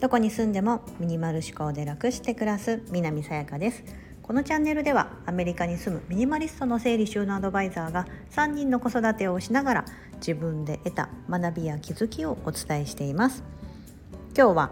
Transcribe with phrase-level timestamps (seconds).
[0.00, 3.84] どこに住んでもミニマル思考で楽して暮らす南さやかです。
[4.22, 9.84] このチャンネルではアメリカに住むミニマリストの整理収納アドバイザーが3人の子育てをしながら
[10.16, 13.42] 自分で得た学びや気づきをお伝えしています。
[14.36, 14.70] 今日は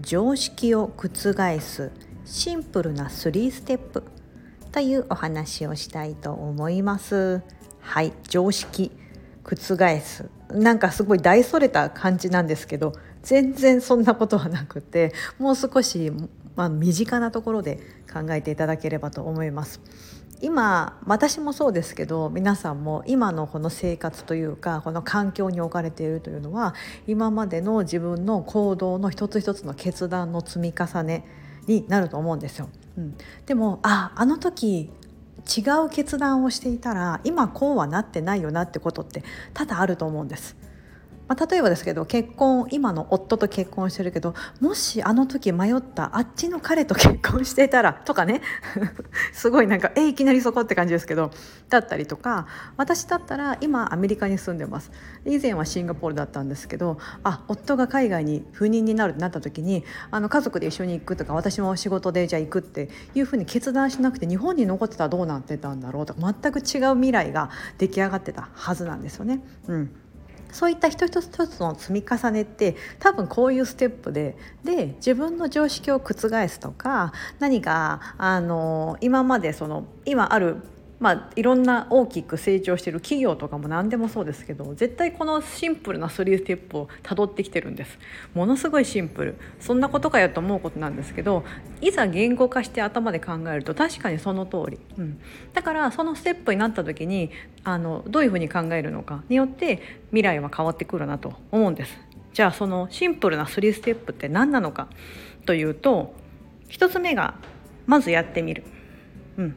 [0.00, 1.92] 常識を覆す
[2.24, 4.04] シンプルな3ステップ
[4.72, 7.42] というお話をしたいと思います。
[7.80, 8.90] はい常識。
[9.44, 16.12] 覆すなんかすごい大それた感じなんですけど全然そんなことはなくてもう少し、
[16.56, 17.78] まあ、身近なところで
[18.12, 19.80] 考えていただければと思います。
[20.42, 26.74] 今私もそうですけど皆さんも今のこの生活というかこの環境に置かれているというのは
[27.06, 31.24] 今までの自分の行動の一つ一つの決断の積み重ね
[31.68, 32.68] になると思うんですよ。
[32.98, 33.14] うん、
[33.46, 34.90] でもああの時
[35.46, 39.24] 違う決断をしていたら今こうはなってないよなってことって
[39.54, 40.61] 多々あると思うんです。
[41.28, 48.42] まあ、例えばですけど結婚今の夫と結婚してるけどもしあの時迷ったあっちの彼と結婚していたらとかね。
[49.32, 51.30] すごいなんかえいきなりそこって感じですけど
[51.68, 52.46] だったりとか
[52.76, 54.90] 私だったら今アメリカに住んでます。
[55.24, 69.40] 以前はシンガポールだったんですけどあ夫が海外に赴任になるってなった時にあの家族で一緒に行くとか私も仕事でじゃあ行くっていうふうに決断しなくて日本に残ってたらどうなってたんだろうとか全く違う未来が出来上がってたはずなんですよね。
[69.68, 70.01] うん。
[70.52, 76.14] そういった一つ一つの積み重ねって多分こういうステップでで自分の常識を覆
[76.48, 80.56] すとか何かあの今までその今ある
[81.02, 87.98] まあ、いろんな大きく成長してる企業とかも何でもそうですけど絶対このシンプルな3ステップをたどってきてるんです。
[88.34, 89.34] ものすごいシンプル。
[89.58, 91.44] そんなことかよと思うことなんですけど
[91.80, 95.20] いざ言語化して頭で考えると確かにその通り、うん、
[95.52, 97.32] だからそのステップになった時に
[97.64, 101.98] あのどういうふうに考えるのかによって未来は変わってくるなと思うんです。
[102.32, 104.86] じゃあそのシンプルな3ステップって何なのか
[105.46, 106.14] というと
[106.68, 107.34] 1つ目が
[107.86, 108.62] まずやってみる、
[109.36, 109.56] うん、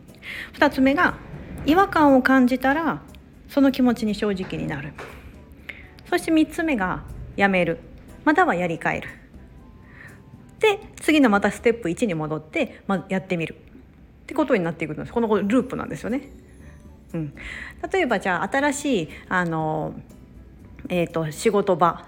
[0.58, 1.18] 2つ目が
[1.66, 3.02] 違和感を感じたら
[3.50, 4.94] その気持ちに正直になる。
[6.10, 7.04] そして3つ目が
[7.36, 7.80] やめる。
[8.24, 9.10] またはやり替える。
[10.60, 13.56] で次のまたステップ1に戻って、ま、やってみる。
[14.24, 15.14] ってことになっていくんです。
[15.14, 16.30] このループなんですよね。
[17.14, 17.34] うん、
[17.92, 19.94] 例えばじゃあ新しいあの、
[20.90, 22.06] えーと、仕事場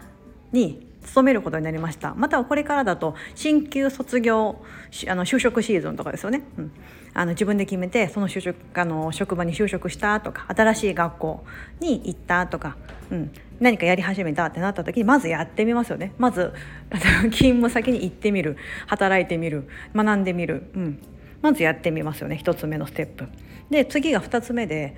[0.52, 2.14] に勤めることになりました。
[2.16, 4.64] またはこれからだと進級卒業
[5.08, 6.72] あの就職シーズンとかですよね、うん、
[7.18, 11.44] あの自分で決めてその就職あの職場に就職したとか新しい学校
[11.80, 12.78] に行ったとか、
[13.10, 16.14] うん、何かやり始めたってなった時にまずやってみますよね。
[16.20, 16.54] まず
[16.94, 18.56] 勤務先に行ってみる
[18.86, 21.00] 働いてみる学んでみる、うん、
[21.42, 23.28] まずやってみますよね1つ目のステップ。
[23.72, 24.96] で次が2つ目で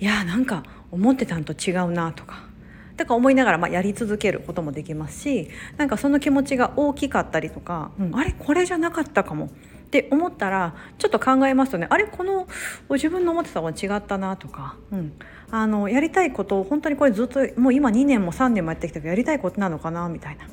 [0.00, 2.44] いやなんか思ってたんと違うなとか。
[2.96, 9.48] だから思いながらまやり続けることもできますしなんかその気持ちが大きかったりとか、うん、あれこれじゃなかったかも。
[9.92, 11.86] って思ったらちょっと考えますとね。
[11.90, 12.48] あれこの
[12.88, 15.12] 自分の思ってたのは違ったなとか、うん、
[15.50, 20.46] あのやりたいことを本当にこれずっともう今2年も3年もやってきたけどやりたいことなのかなみたいな。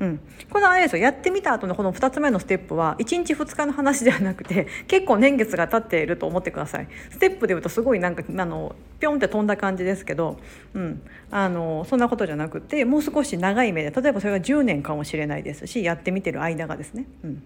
[0.00, 0.20] うん、
[0.50, 1.02] このあれですよ。
[1.04, 6.88] やってみた後のこの2つ目のステップは1日2日の話ではなくて結構年月が経っていると思ってください。
[7.10, 10.36] ステップでいうとすごいなんかあのピョンって飛んだ感じですけど、
[10.74, 17.06] うん、あのそんなことじゃなくてもう少し長い目で例えばそれが10年かもしれないですしやってみてる間がですね。
[17.22, 17.42] うん。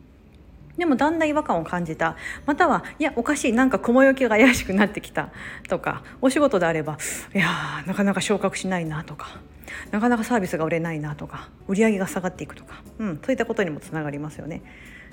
[0.79, 2.17] でもだんだん違和感を感じた。
[2.47, 5.31] またはいやおかしいなんか雲行きが怪しくなってきた。
[5.69, 6.97] とかお仕事であれば
[7.35, 7.49] いや
[7.87, 9.41] なかなか昇格しないなとか。
[9.91, 11.51] なかなかサービスが売れないなとか。
[11.67, 14.63] 売り上げが下がっていくとか、うん、そういったことにもつながりますよね。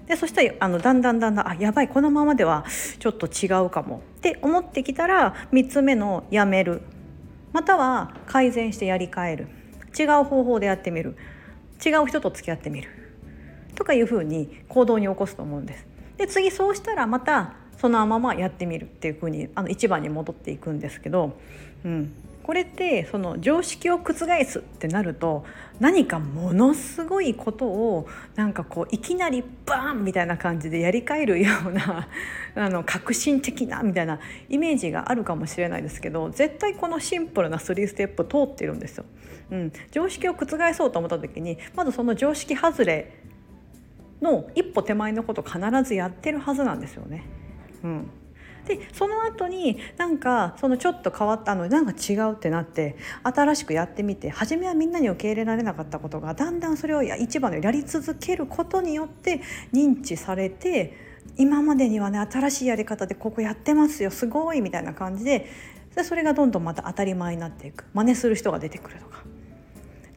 [0.05, 2.63] でそしたらあのだんだんだんだんあやばいこのままでは
[2.99, 4.03] ちょっと違うかも。
[4.17, 6.81] って思ってきたら3つ目のやめる。
[7.53, 9.47] または改善してやり替える。
[9.97, 11.17] 違う方法でやってみる。
[11.83, 13.04] 違う人と付き合ってみる。
[13.75, 15.85] とかいうふうに行動に起こすと思うんです。
[16.17, 21.37] で次そうしたらまたそのままやってみるっていうふうにあの一番に戻っていくんですけど、
[21.83, 22.13] うん、
[22.45, 24.13] これってその常識を覆
[24.45, 25.45] すってなると
[25.79, 32.07] 何かものすごいことをなんかこういきなりバーンみたいな感じでやり替えるような
[32.55, 39.05] あの革新的なみたいなイメージがあるかもしれないですけど絶対このシンプルな3ステップ通ってるんですよ。
[39.51, 43.11] うん、常識を覆そうと思った時にまずその常識外れ
[44.21, 47.23] の一歩手前のこと必ずやってるはずなんですよね。
[47.83, 48.09] うん、
[48.65, 59.41] でその後になんかそのちょっと変わったのなんか違うってなって新しくやってみて初めはみんなに受け入れられなかったことがだんだんそれを一番のやり続けることによって
[59.71, 60.93] 認知されて
[61.37, 65.47] 今までにはね新しいやり方でここやってますよすごいみたいな感じで
[65.95, 69.23] でそれがどんどんまた当たり前になっていく真似する人が出てくるとか。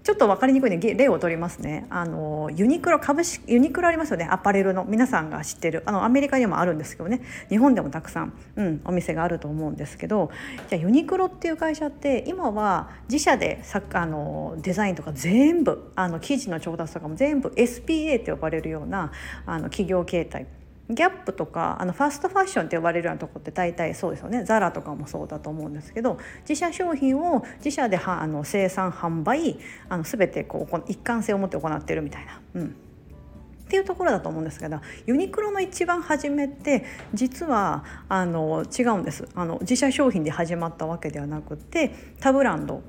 [0.08, 1.86] ちょっと分かりにくいので例を取りますね。
[1.90, 4.26] あのユニクロ株式ユニクロありますよね。
[4.30, 4.86] アパレルの。
[4.86, 5.82] 皆さんが知ってる。
[5.84, 7.20] あのアメリカにもあるんですけどね。
[7.50, 10.30] 日本でもたくさん、うん、お店があると思うんですけど。
[10.70, 19.12] じゃあユニクロっていう会社って今は自社でさあのデザインとか全部あの生地の調達とかも全部 SPA って呼ばれるような
[19.44, 20.46] あの企業形態。
[20.90, 24.44] ギャップとかあのファストファッションって呼ばれるようなとこって大体そうですよね。
[24.44, 26.18] ザラとかもそうだと思うんですけど
[26.48, 29.58] 自社商品を自社ではあの生産販売
[29.90, 32.40] あの全てこう一貫性を持って行ってるみたいな。
[32.54, 32.66] うん。
[32.66, 39.28] っていうところだと思うんですけどユニクロの一番初めって実はあの違うんです。
[39.34, 42.82] あの自社商品で始まったわけではなくて他ブランド、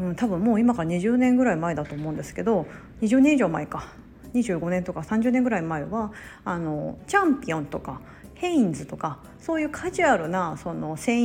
[0.00, 2.66] うん、多分もう今から20年ぐらい前だと思うんですけど
[3.02, 3.92] 20年以上前か。
[4.34, 6.12] 25年とか30年ぐらい前は
[6.44, 8.00] あのチャンピオンとか
[8.34, 11.18] ヘインズとかそういうカジュアルなその繊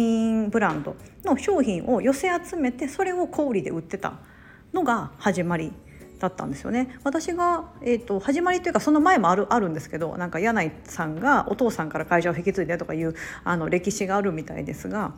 [0.46, 4.20] 維ブランドの商品を寄せ集めてそれを小売で売ってた
[4.74, 5.72] のが始まり
[6.20, 6.98] だったんですよね。
[7.04, 15.14] 私が、えーと、始まりというかその前もあるあるんですけどなんか柳井さんがお父さんから会社を引き継いでとかいうあの歴史があるみたいですが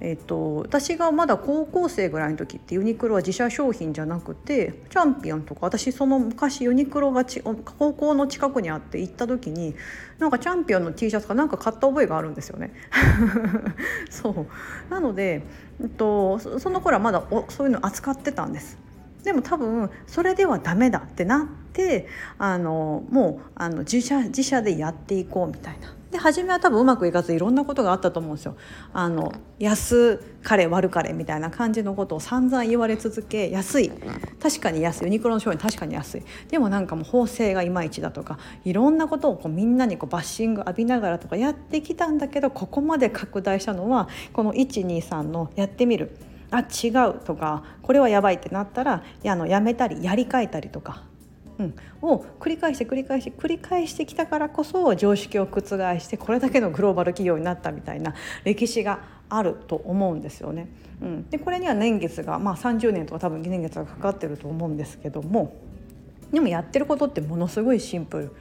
[0.00, 9.74] えっと、私がまだ高校生ぐらいの時ってユニクロは自社商品じゃなくてチャンピオンとか私その昔ユニクロがち高校の近くにあって行った時に
[10.18, 12.72] なんかチャンピオンの T シャツかなんか買った覚えがあるんですよね。
[14.10, 15.42] そうなので、
[15.80, 18.78] えっと、その頃はまだおそういうの扱ってたんです。
[19.24, 22.08] でも多分それではダメだってなって
[22.38, 25.94] あのもうあの自社自社でやっていこうみたいな。
[26.10, 28.56] で初めは多分うまくいかずいろんなことがあったと思うんですよ。
[28.92, 33.92] あの安かれ悪かれみたいな感じのことを散々言われ続け安い。
[34.40, 35.04] 確かに安い。
[35.04, 36.22] ユニクロの商品確かに安い。
[36.48, 46.16] でもなんかもう縫製がいまいちだとかいろんなことをこうみんなにこうバッシング浴びながらとかやってきたんだけどここまで拡大したのはこの123のやってみる。
[46.50, 51.02] あ違うとかこれはやばいってなったらやあのやめたりやり替えたりとか
[51.58, 55.60] うん、を繰り返して繰り返して繰り返してきたからこそ常識を覆
[55.98, 58.14] してこれだけのグローバル企業になったみたいな
[58.44, 60.68] 歴史があると思うんですよね。
[61.00, 65.54] うん、でこれには年月が、まあ、30年とか多分2年月がかかってると思うんですけども
[66.32, 68.32] でもやってることってものすごいシンプル。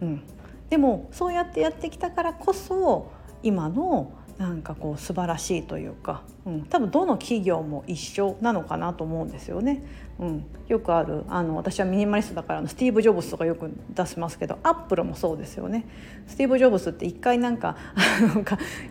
[0.00, 0.22] うん、
[0.68, 3.12] でもそうやってやってきたからこそ
[3.42, 4.12] 今の
[4.42, 9.84] なんかこう素晴らしいというか、うん、多分どの企業も一緒なのかなと思うんですよね。
[10.18, 15.86] うん、よくあるあの私はミニマリストだからのスティーブ・ジョブズとかよく出しますけどアップルもそうですよね。
[16.26, 17.76] スティーブ・ジョブズって一回なんか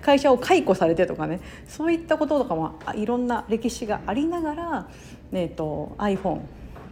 [0.01, 4.87] 会社を解雇されてとかねそういったこととかもいろんな歴史がありながら、
[5.33, 6.43] えーと、iPhone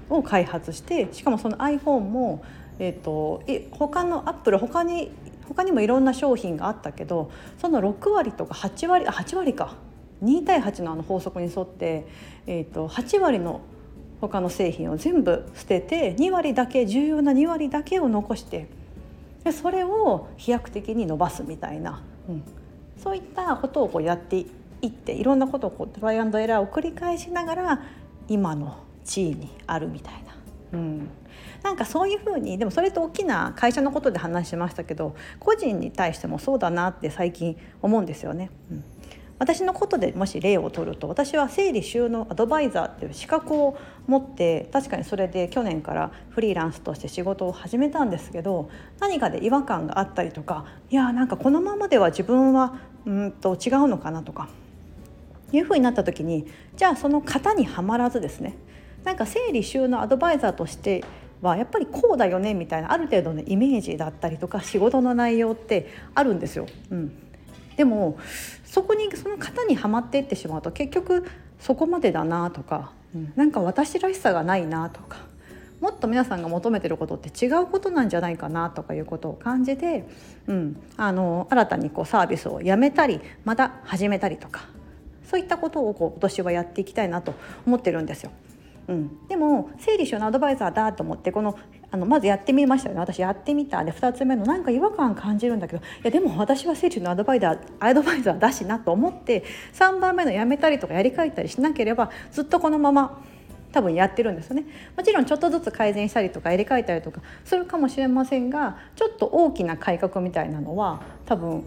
[0.09, 2.43] を開発してしかもその iPhone も
[2.81, 5.11] えーと、と他のアップル他に
[5.49, 9.75] 他にもいろんな商品があったけどその6割とか8割あ8割か。
[10.23, 12.05] 2対8のあの法則に沿って、
[12.45, 13.61] えーと、8割の
[14.21, 18.67] 他の製品を全部捨てて2割だけ重要な2割だけを残して
[19.43, 22.43] でそれを飛躍的に伸ばすみたいな、うん、
[23.01, 24.39] そういったことをこうやって
[24.81, 27.81] いっていろんなことをこうトライアンドエラーを繰り返しながら
[28.27, 30.19] 今の地位にあるみたいな。
[30.73, 31.07] うん、
[31.63, 38.49] なんかそういうふうにでもそれと大きな会社のことで話しましたけど個人に対してもそうだなって最近思うんですよね。
[38.71, 38.83] うん
[39.39, 48.69] 私のことでもし例を取ると私は整理収納アドバイザーっていう資格を持って確かにそれで去年からフリーランスとして仕事を始めたんですけど
[48.99, 54.49] 何かで違和感があったりとかいやなんかこのままでは自分はうんと違うのかなとか
[55.53, 56.45] いうふうになった時に
[56.75, 58.57] じゃあその型にはまらずですね
[59.05, 61.05] なんか整理収納アドバイザーとして
[61.41, 66.65] はやっぱりこうだよねみたいなある程度のイメージだったりとか仕事の内容ってあるんですよ。
[66.91, 67.11] うん、
[67.77, 68.17] でも
[68.65, 71.25] そこにその型にはまっていってしまうと結局
[71.59, 75.17] そこまでだなとか、うん、なんか私らしさがないなとか
[75.81, 80.05] もっと皆さんが求めてることって違うことなんじゃないかなとかいうことを感じて、
[80.47, 84.67] うん、あの新たにこうサービスをやめたりまた始めたりとか
[85.29, 87.33] そういったことをこう今年はやっていきたいなと
[87.65, 88.31] 思ってるんですよ。
[88.89, 91.57] うん、でも整理収納アドバイザーだと思ってこの
[91.91, 93.01] あのまずやってみましたよね。
[93.01, 93.83] 私やってみた。
[93.83, 99.43] で2つ目のなんか違和感感じるんだけどいやでも私は整理収納アドバイザーアドバイザーだしなと思って
[99.73, 103.21] 3番目のやめたりとかやり替えたりしなければずっとこのまま
[103.71, 104.65] 多分やってるんですよね。
[104.97, 111.63] もちろんちょっとずつ改善したりとかやり替えたりとかするかもしれませんがちょっと大きな改革みたいなのは多分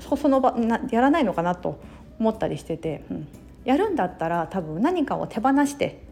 [0.00, 1.78] その場なやらないのかなと
[2.18, 3.28] 思ったりしてて、うん、
[3.64, 6.11] やるんだったら多分何かを手放して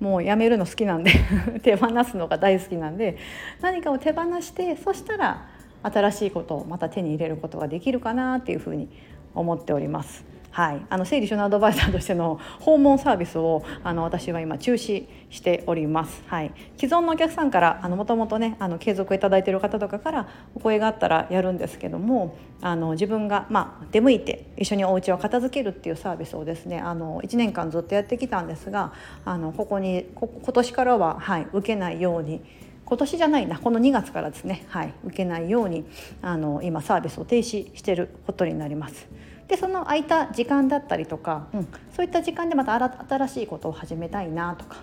[0.00, 1.12] もうやめるの好きなんで
[1.62, 3.16] 手放すのが大好きなんで
[3.60, 5.48] 何かを手放してそしたら
[5.82, 8.88] 新しいことをまた手に入れることができるかなっていうふうに
[9.34, 10.37] 思っております。
[10.50, 16.22] はい、あの整理収納アドバイザーとしての訪問サービスをあの私は今中止しております。
[16.26, 28.92] はい、既存のお客さんからもともとねあの継続いただいている方とかからお声があったらやるんですけどもあの自分が、まあ、出向いて一緒にお家を片付けるっていうサービスをですねあの1年間ずっとやってきたんですが
[29.24, 32.42] あのここにこ今年からは、はい、受けないように。
[32.88, 35.84] 今年じゃないなこの2月からですね、はい、受けないように
[36.22, 39.06] あの今サービスを停止してることになります。
[39.48, 42.74] でその空いた時間だったりとか、うん、そういった時間でまた
[43.08, 44.76] 新しいことを始めたいなとか、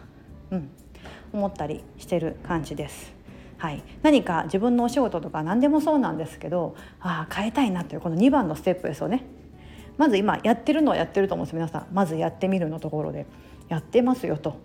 [0.52, 0.70] うん、
[1.34, 3.14] 思ったりしてる感じです。
[3.58, 9.26] はい、何か自分のお仕事とか何でもそうなんですけどああ変えたいなというこの2番のステップですよね。
[9.98, 11.88] まず今やってるのはやってると思うんです皆さん。
[11.94, 13.26] まずやってみるのところで。
[13.68, 14.58] やってますよと。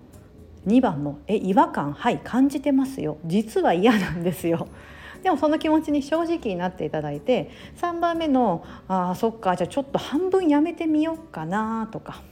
[0.67, 3.17] 2番の「え違和感はい感じてますよ。
[3.25, 4.69] 実は嫌なんですよ」
[5.23, 12.23] でもその気持ちに正直になっていただいて3番目の「あそっかじゃあちょっと半分やめてみようかな」とか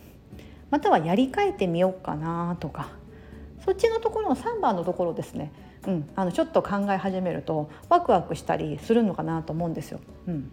[0.70, 2.90] またはやり替えてみようかなとか
[3.64, 5.52] そっちのところの3番のところですね、
[5.86, 10.00] うん、あのちょっと考え始めるとワクワクしたりするのかなと思うんですよ。
[10.26, 10.50] うん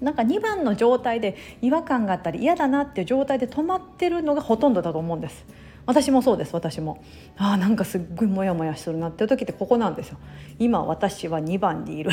[0.00, 5.46] なんか2番の状態で違和感があったり嫌だなっていう状態で止まってるのがほとんどだと思うんです。
[5.86, 7.02] 私もそうです私も。
[7.36, 10.18] あなんかすっごいモヤモヤするなっていう時ってここなんですよ。
[10.58, 12.10] 今私は2番にいる。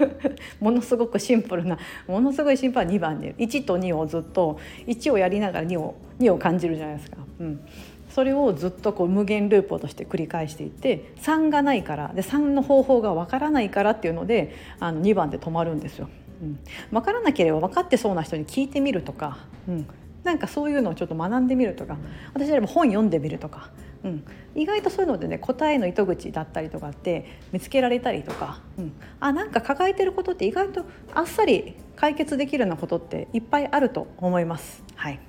[0.60, 3.34] ものすごくシンプルなものすごいシンプルな2番にいる。
[3.38, 7.60] 1と2をずっと1をやりながら2を ,2 を感じるじゃないですか、うん、
[8.08, 16.08] それをずっとこう無限ループとして繰り返していって3がないからで3の方法がわからないからっていうのであの2番で止まるんですよ。
[16.42, 16.58] うん、
[16.90, 19.38] 分からなければ分かってそうな人に聞いてみるとか、
[19.68, 19.86] うん、
[20.24, 21.96] なんかそういうのをちょっと学んでみるとか
[22.34, 23.70] 私でも本読んでみるとか、
[24.04, 24.24] うん、
[24.54, 34.82] 意外とそういうのでね答えの糸口だったりとかって見つけられたりとか、うん、あなんか抱えてることって意外とあっさり解決できるようなことっていっぱいあると思います。
[34.94, 35.20] はい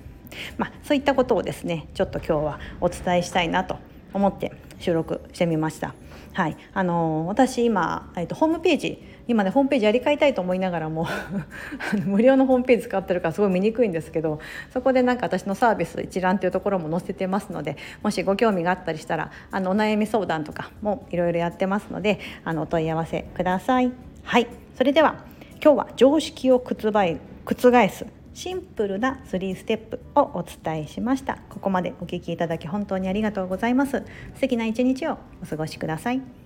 [0.58, 3.78] まあ、そういったことをですねちょっと今日はお伝えしたいなと
[4.12, 5.94] 思って収録してみました。
[6.32, 11.06] はい、あのー、私今、えっと、ホームページ今ねホームページやり替えたいと思いながらも
[12.04, 14.40] 無料のホームページ使ってるからすごい見にくいんですけど
[14.72, 23.92] そこでなんか私のサービス一覧というところも載せてますのでもしご興味があったりしたらあのお悩み相談とかもいろいろやってますのであのお問い合わせください。
[24.24, 24.46] はい。
[24.76, 25.16] それでは
[25.62, 26.74] 今日は常識を覆
[27.44, 31.38] 覆すシンプルな3ステップをお伝えしました。
[31.48, 34.02] ここまでお聞きいただき本当にありがとうございます。
[34.34, 36.43] 素敵な一日をお過ごしください。